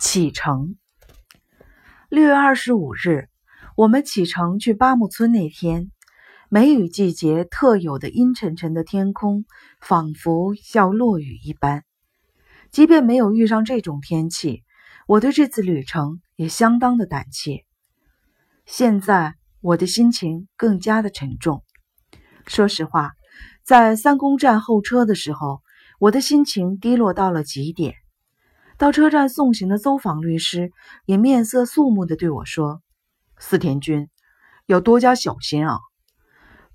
[0.00, 0.76] 启程。
[2.08, 3.28] 六月二十五日，
[3.76, 5.90] 我们启程去八木村那天，
[6.48, 9.44] 梅雨季节特有的阴沉沉的天空，
[9.78, 11.84] 仿佛要落雨一般。
[12.70, 14.64] 即便没有遇上这种天气，
[15.06, 17.66] 我对这次旅程也相当的胆怯。
[18.64, 21.62] 现在我的心情更加的沉重。
[22.46, 23.12] 说实话，
[23.62, 25.60] 在三宫站候车的时候，
[25.98, 27.96] 我的心情低落到了极点。
[28.80, 30.72] 到车站送行的邹访律师
[31.04, 32.80] 也面色肃穆地对我说
[33.36, 34.08] ：“四田君，
[34.64, 35.80] 要多加小心啊！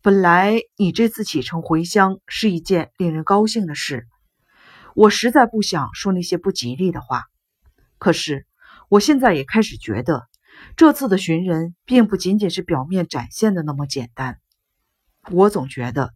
[0.04, 4.06] 本来你这次启程回乡是一件令人高兴的事，
[4.94, 7.24] 我实在不想说那些不吉利的话。
[7.98, 8.46] 可是
[8.88, 10.28] 我现在也开始觉得，
[10.78, 14.38] 这次的寻人并不仅仅是表面展现的那么简单。
[15.32, 16.14] 我总觉得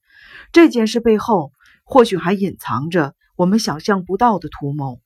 [0.51, 1.51] 这件事背后
[1.83, 5.01] 或许还隐藏着我们想象不到的图谋。”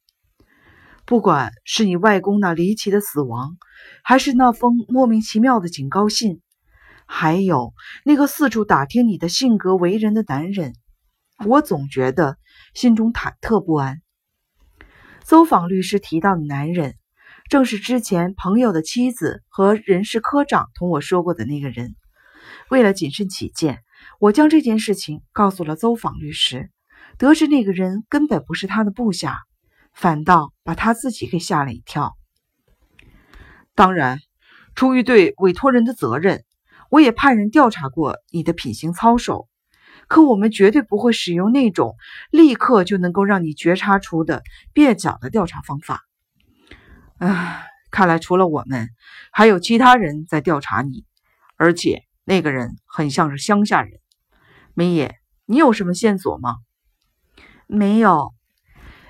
[1.05, 3.57] 不管是你外公那离奇的死亡，
[4.03, 6.41] 还是那封莫名其妙的警告信，
[7.05, 7.73] 还有
[8.05, 10.73] 那个四处打听你的性格为人的男人，
[11.45, 12.37] 我总觉得
[12.73, 14.01] 心中忐忑不安。
[15.25, 16.95] 邹访律师提到的男人，
[17.49, 21.95] 正是之前朋友的妻子和人事科长同我说过的那个人。
[22.69, 23.79] 为了谨慎起见，
[24.19, 26.71] 我将这件事情告诉了邹访律师，
[27.17, 29.39] 得知那个人根本不是他的部下。
[29.93, 32.15] 反倒把他自己给吓了一跳。
[33.75, 34.19] 当然，
[34.75, 36.43] 出于对委托人的责任，
[36.89, 39.47] 我也派人调查过你的品行操守。
[40.07, 41.95] 可我们绝对不会使用那种
[42.29, 46.01] 立刻就能够让你觉察出的蹩脚的调查方法。
[47.19, 48.89] 唉，看来除了我们，
[49.31, 51.05] 还有其他人在调查你，
[51.55, 54.01] 而且那个人很像是乡下人。
[54.73, 56.57] 梅野，你有什么线索吗？
[57.65, 58.33] 没有。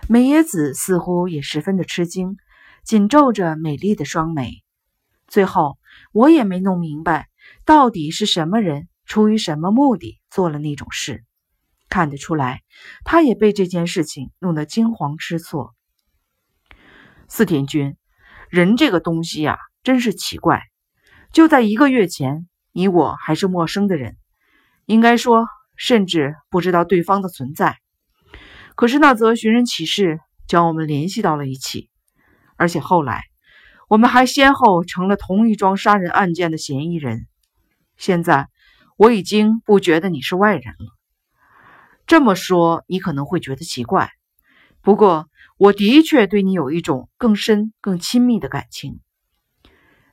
[0.10, 2.36] 美野子似乎也十分的吃惊，
[2.84, 4.62] 紧皱着美丽的双眉。
[5.28, 5.78] 最后，
[6.12, 7.30] 我也没弄明白，
[7.66, 11.24] 到底是什么人出于什么目的做了那种事。
[11.88, 12.64] 看得出来，
[13.06, 15.74] 他也被这件事情弄得惊慌失措。
[17.30, 17.96] 四田君，
[18.50, 20.64] 人这个东西呀，真是奇怪。
[21.32, 24.18] 就在一个月前，你我还是陌生的人，
[24.86, 25.48] 应该说，
[25.78, 27.78] 甚至不知道对方的存在。
[28.76, 31.90] 可是那则寻人启事将我们联系到了一起，
[32.56, 33.22] 而且后来
[33.88, 37.28] 我们还先后成了同一桩杀人案件的嫌疑人。
[37.98, 38.50] 现在
[38.98, 40.88] 我已经不觉得你是外人了。
[42.08, 44.10] 这么说你可能会觉得奇怪，
[44.82, 49.00] 不过我的确对你有一种更深、更亲密的感情。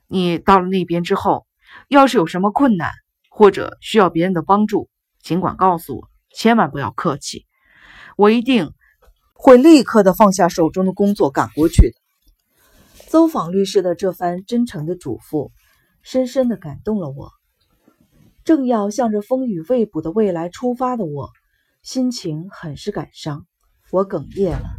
[0.07, 1.47] 你到了那边之后，
[1.87, 2.91] 要是有什么困难
[3.29, 4.89] 或者需要别人的帮助，
[5.21, 7.45] 尽管告诉我，千万不要客气。
[8.21, 8.71] 我一定
[9.33, 11.95] 会立刻的放下手中的工作赶过去的。
[13.09, 15.49] 邹访律师的这番真诚的嘱咐，
[16.03, 17.31] 深深的感动了我。
[18.43, 21.31] 正要向着风雨未卜的未来出发的我，
[21.81, 23.47] 心情很是感伤。
[23.89, 24.69] 我哽咽了，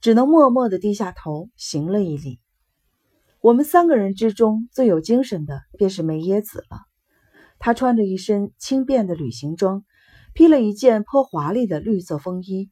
[0.00, 2.38] 只能默默的低下头行了一礼。
[3.40, 6.82] 我们三个人之中最有精神的便是梅耶子了。
[7.58, 9.84] 她穿着一身轻便的旅行装，
[10.32, 12.70] 披了一件颇华丽的绿色风衣。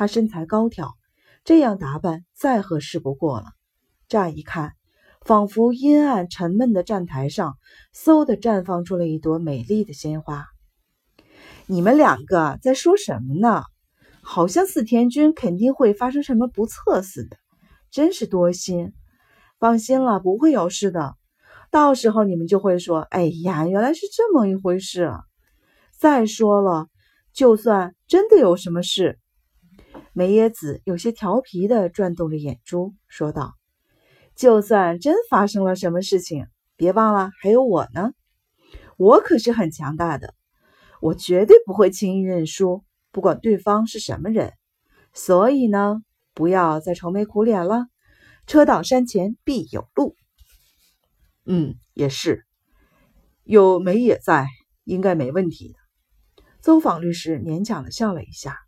[0.00, 0.96] 她身材高挑，
[1.44, 3.48] 这样打扮再合适不过了。
[4.08, 4.72] 乍一看，
[5.20, 7.58] 仿佛阴暗沉闷的站台上，
[7.94, 10.46] 嗖的绽放出了一朵美丽的鲜花。
[11.66, 13.64] 你们两个在说什么呢？
[14.22, 17.36] 好像四田君肯定会发生什么不测似的，
[17.90, 18.94] 真是多心。
[19.58, 21.14] 放心了，不会有事的。
[21.70, 25.12] 到时候你们就会说：“哎呀，原来是这么一回事。”
[25.92, 26.86] 再说了，
[27.34, 29.18] 就算真的有什么事，
[30.12, 33.54] 梅耶子有些调皮地转动着眼珠，说道
[34.34, 38.12] ：“就算真发生了什么事情，别忘了还有我呢。
[38.96, 40.34] 我可是很强大的，
[41.00, 44.52] 我绝对不会轻易认输，不管对方是什么人。
[45.14, 46.02] 所以呢，
[46.34, 47.86] 不要再愁眉苦脸了。
[48.46, 50.16] 车到山前必有路。
[51.46, 52.44] 嗯，也是，
[53.44, 54.48] 有梅也在，
[54.82, 55.78] 应该没问题的。”
[56.60, 58.58] 邹访律师勉强地笑了一下。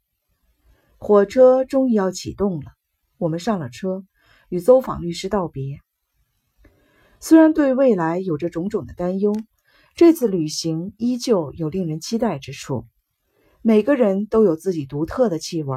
[1.04, 2.70] 火车终于要启动了，
[3.18, 4.04] 我们上了车，
[4.48, 5.80] 与邹访律师道别。
[7.18, 9.34] 虽然对未来有着种种的担忧，
[9.96, 12.86] 这次旅行依旧有令人期待之处。
[13.62, 15.76] 每个人都有自己独特的气味，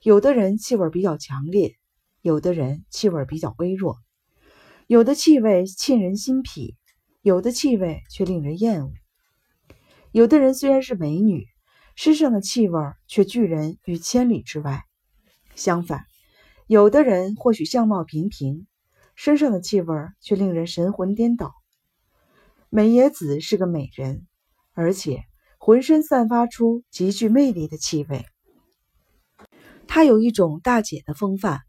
[0.00, 1.74] 有的人气味比较强烈，
[2.22, 3.98] 有的人气味比较微弱，
[4.86, 6.78] 有的气味沁人心脾，
[7.20, 8.92] 有的气味却令人厌恶。
[10.12, 11.46] 有的人虽然是美女。
[11.96, 14.84] 身上的气味却拒人于千里之外。
[15.54, 16.06] 相反，
[16.66, 18.66] 有的人或许相貌平平，
[19.14, 21.52] 身上的气味却令人神魂颠倒。
[22.68, 24.26] 美野子是个美人，
[24.72, 25.24] 而且
[25.58, 28.24] 浑身散发出极具魅力的气味。
[29.86, 31.60] 她有一种大姐的风范，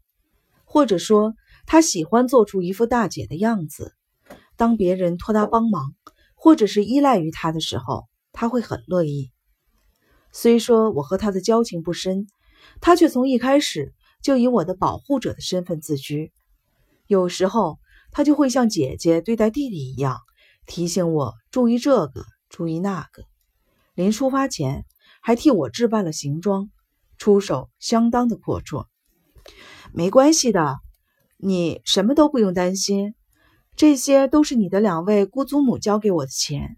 [0.64, 1.34] 或者说，
[1.66, 3.92] 她喜欢做出一副大姐的样子。
[4.56, 5.94] 当别人托她帮忙，
[6.36, 9.32] 或者是依赖于她的时候，她会很乐意。
[10.32, 12.26] 虽说我和他的交情不深，
[12.80, 13.92] 他却从一开始
[14.22, 16.32] 就以我的保护者的身份自居。
[17.06, 17.78] 有时候，
[18.10, 20.18] 他就会像姐姐对待弟弟一样，
[20.66, 23.24] 提醒我注意这个，注意那个。
[23.94, 24.86] 临出发前，
[25.20, 26.70] 还替我置办了行装，
[27.18, 28.86] 出手相当的阔绰。
[29.92, 30.78] 没关系的，
[31.36, 33.14] 你什么都不用担心，
[33.76, 36.76] 这些都是你的两位姑祖母交给我的钱。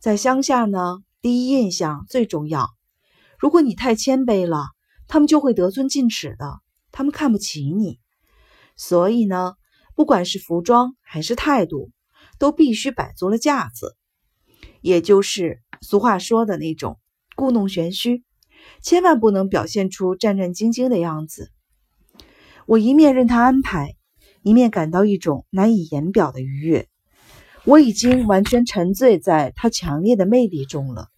[0.00, 2.68] 在乡下呢，第一印象最重要。
[3.36, 4.68] 如果你太谦卑了，
[5.08, 6.60] 他们就会得寸进尺的，
[6.92, 7.98] 他们看不起你。
[8.76, 9.54] 所以呢，
[9.96, 11.90] 不管是服装还是态度，
[12.38, 13.96] 都必须摆足了架子，
[14.80, 17.00] 也就是俗话说的那种
[17.34, 18.22] 故弄玄虚，
[18.80, 21.50] 千万不能表现出战战兢兢的样子。
[22.66, 23.96] 我一面任他安排，
[24.42, 26.88] 一面感到一种难以言表的愉悦。
[27.64, 31.08] 我已经完全沉醉在他强烈的魅力中了。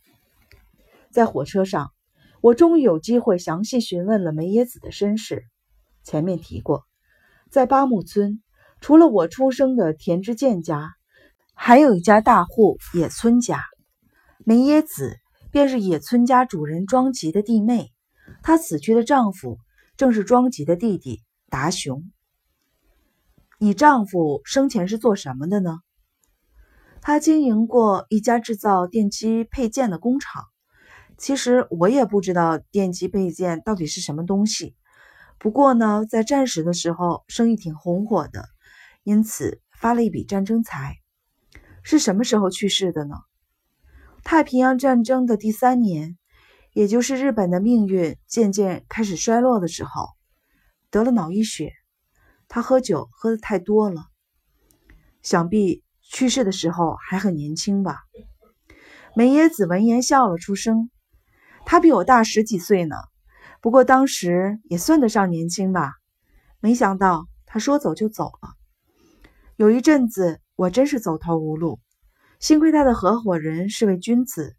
[1.10, 1.92] 在火车上，
[2.40, 5.44] 我终于有机会详细询问了梅野子的身世。
[6.04, 6.84] 前面提过。
[7.50, 8.42] 在八木村，
[8.80, 10.90] 除了我出生的田之健家，
[11.54, 13.64] 还有一家大户野村家。
[14.44, 15.16] 梅野子
[15.50, 17.90] 便是野村家主人庄吉的弟妹，
[18.42, 19.58] 她死去的丈夫
[19.96, 22.10] 正是庄吉的弟弟达雄。
[23.58, 25.78] 你丈夫生前是做什么的呢？
[27.00, 30.44] 他经营过一家制造电机配件的工厂。
[31.18, 34.76] 其实我也不知道电机配件到底是什么东西。
[35.38, 38.48] 不过呢，在战时的时候，生意挺红火的，
[39.02, 40.96] 因此发了一笔战争财。
[41.82, 43.16] 是什么时候去世的呢？
[44.22, 46.18] 太平洋战争的第三年，
[46.72, 50.10] 也就是日本的命运渐渐开始衰落的时候，
[50.90, 51.72] 得了脑溢血。
[52.46, 54.06] 他喝酒喝的太多了，
[55.22, 58.02] 想必去世的时候还很年轻吧。
[59.14, 60.90] 梅野子闻言笑了出声，
[61.70, 62.96] 他比我大十几岁呢。
[63.60, 65.92] 不过当时也算得上年轻吧，
[66.60, 68.54] 没想到他说走就走了。
[69.56, 71.78] 有一阵子我真是走投无路，
[72.40, 74.56] 幸亏他的合伙人是位君子，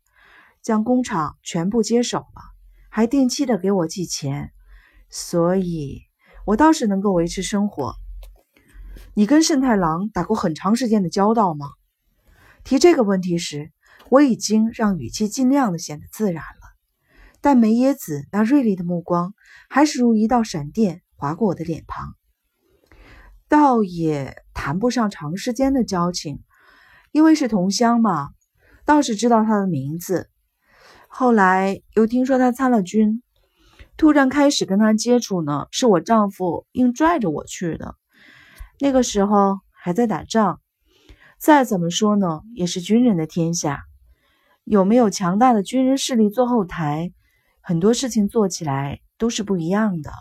[0.62, 2.44] 将工厂全部接手了，
[2.90, 4.52] 还定期的给我寄钱，
[5.10, 6.04] 所以
[6.46, 7.96] 我倒是能够维持生活。
[9.16, 11.72] 你跟慎太郎打过很长时间的交道吗？
[12.64, 13.72] 提这个问题时，
[14.12, 16.59] 我已经让语气尽量的显得自然了。
[17.42, 19.34] 但梅野子那锐利的目光
[19.70, 22.16] 还是如一道闪电划过我的脸庞，
[23.48, 26.42] 倒也谈不上长时间的交情，
[27.12, 28.30] 因为是同乡嘛，
[28.86, 30.30] 倒是知道他的名字。
[31.08, 33.24] 后来又听说他参了军，
[33.98, 37.96] 突然开始跟他接触呢，是我丈夫硬拽着我去的。
[38.80, 40.62] 那个时候还在打仗，
[41.38, 43.84] 再怎么说呢，也是军人的天下，
[44.66, 47.12] 有没有强大的军人势力做后台？
[47.70, 50.12] 很多事情做起来都是不一样的，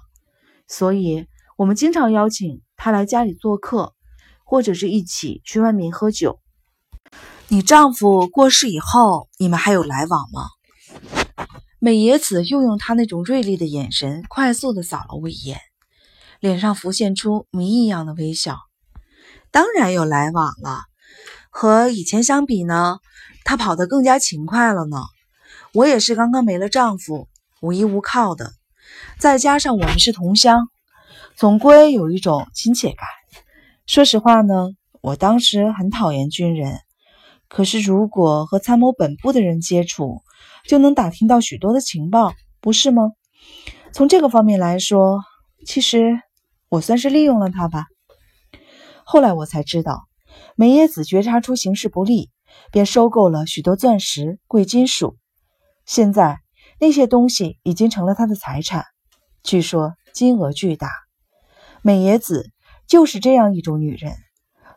[0.66, 3.94] 所以我们经常邀请他来家里做客，
[4.44, 6.40] 或者是一起去外面喝酒。
[7.48, 10.42] 你丈夫过世以后，你们还有来往吗？
[11.78, 15.58] 美野子又用她那种锐利的眼神快速的扫了我一眼，
[16.40, 18.58] 脸上浮现出谜一样的微笑。
[19.50, 20.82] 当然有来往了，
[21.48, 22.98] 和以前相比呢，
[23.42, 24.98] 她跑得更加勤快了呢。
[25.72, 27.26] 我也是刚刚没了丈夫。
[27.60, 28.52] 无依无靠的，
[29.18, 30.68] 再加上我们是同乡，
[31.34, 33.06] 总归有一种亲切感。
[33.86, 36.78] 说实话呢，我当时很讨厌军人，
[37.48, 40.22] 可是如果和参谋本部的人接触，
[40.68, 43.10] 就能打听到许多的情报，不是吗？
[43.92, 45.20] 从这个方面来说，
[45.66, 46.20] 其实
[46.68, 47.86] 我算是利用了他吧。
[49.04, 50.06] 后来我才知道，
[50.54, 52.30] 梅野子觉察出形势不利，
[52.70, 55.16] 便收购了许多钻石、贵金属，
[55.84, 56.38] 现在。
[56.80, 58.84] 那些东西已经成了他的财产，
[59.42, 60.90] 据说金额巨大。
[61.82, 62.50] 美野子
[62.86, 64.14] 就是这样一种女人，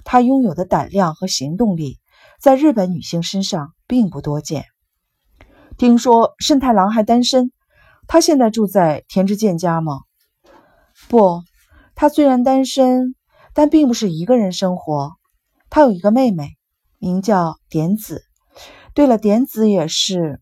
[0.03, 1.99] 她拥有的胆量和行动力，
[2.39, 4.65] 在日本女性身上并不多见。
[5.77, 7.51] 听说慎太郎还单身，
[8.07, 10.01] 他现在住在田之健家吗？
[11.07, 11.41] 不，
[11.95, 13.15] 他虽然单身，
[13.53, 15.13] 但并不是一个人生活。
[15.69, 16.57] 他有一个妹妹，
[16.99, 18.23] 名叫点子。
[18.93, 20.41] 对了，点子也是。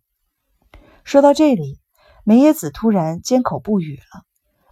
[1.09, 1.79] 说到这里，
[2.23, 4.21] 梅野子突然缄口不语了。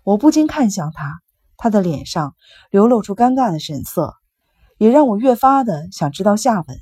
[0.04, 1.20] 我不禁看向他，
[1.58, 2.36] 他的脸上
[2.70, 4.14] 流露出尴尬的神色，
[4.78, 6.78] 也让我越发的想知道下文。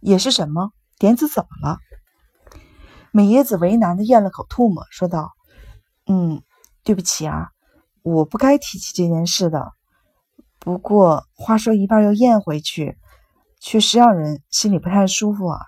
[0.00, 0.72] 也是什么？
[0.98, 1.78] 点子怎么了？
[3.12, 5.30] 美椰子为难的咽了口唾沫，说道
[6.10, 6.42] ：“嗯，
[6.82, 7.50] 对不起啊，
[8.02, 9.70] 我不该提起这件事的。
[10.58, 12.98] 不过话说一半又咽回去，
[13.60, 15.60] 确实让人心里不太舒服啊。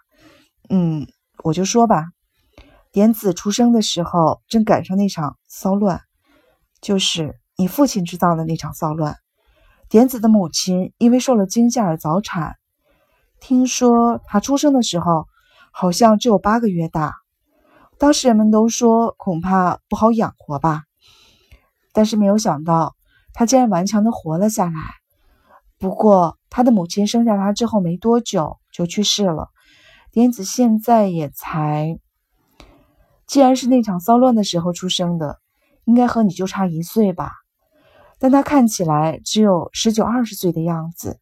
[0.69, 1.07] 嗯，
[1.45, 2.07] 我就说吧，
[2.97, 6.01] 点子出生的时候正赶上那场骚乱，
[6.81, 9.19] 就是你父亲制造的那场骚乱。
[9.91, 12.57] 点子的母亲因为受了惊吓而早产，
[13.39, 15.27] 听说他出生的时候
[15.73, 17.13] 好像只有八个月大。”
[18.01, 20.85] 当时人们都说恐怕不好养活吧，
[21.93, 22.97] 但是没有想到
[23.35, 24.81] 他竟然顽强的活了下来。
[25.77, 29.51] 不过他的母亲生下他之后没多久就去世了，
[30.13, 31.99] 点子现在也才……
[33.27, 35.41] 既然是那场骚乱的时候出生的，
[35.85, 37.33] 应该和你就差一岁吧？
[38.19, 41.19] 但他看起来只有十九二十岁的样子。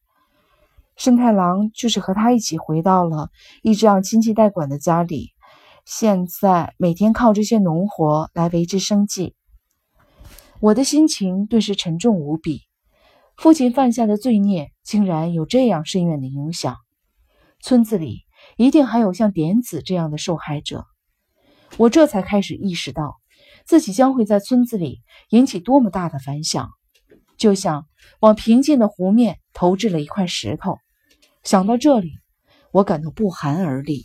[0.96, 3.30] 生太郎就是和他一起回到了
[3.62, 5.30] 一直让亲戚代管的家里。
[5.84, 9.34] 现在每天靠这些农活来维持生计，
[10.60, 12.60] 我的心情顿时沉重无比。
[13.36, 16.76] 父亲犯下的罪孽竟然有这样深远的影响，
[17.60, 18.20] 村子里
[18.56, 20.86] 一定还有像点子这样的受害者。
[21.76, 23.20] 我这才开始意识到，
[23.66, 26.70] 自己将会在村子里引起多么大的反响，
[27.36, 27.86] 就像
[28.20, 30.78] 往平静的湖面投掷了一块石头。
[31.42, 32.12] 想到这里，
[32.70, 34.04] 我感到不寒而栗。